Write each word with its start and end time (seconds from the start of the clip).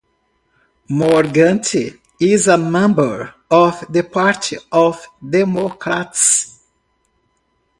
Morganti 0.89 1.95
is 2.19 2.47
a 2.47 2.57
member 2.57 3.35
of 3.51 3.85
the 3.87 4.01
Party 4.01 4.57
of 4.71 5.05
Democrats. 5.29 6.59